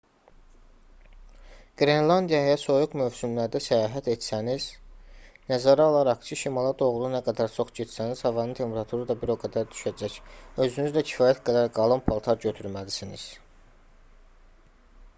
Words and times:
qrenlandiyaya 1.81 2.53
soyuq 2.61 2.95
mövsümlərdə 3.01 3.59
səyahət 3.65 4.09
etsəniz 4.13 4.65
nəzərə 5.51 5.85
alaraq 5.89 6.25
ki 6.29 6.37
şimala 6.45 6.71
doğru 6.81 7.11
nə 7.17 7.21
qədər 7.29 7.51
çox 7.59 7.75
getsəniz 7.81 8.25
havanın 8.29 8.57
temperaturu 8.61 9.07
da 9.11 9.17
bir 9.25 9.33
o 9.35 9.37
qədər 9.45 9.69
düşəcək 9.75 10.17
özünüzlə 10.67 11.05
kifayət 11.11 11.45
qədər 11.51 11.71
qalın 11.77 12.03
paltar 12.09 12.41
götürməlisiniz 12.49 13.29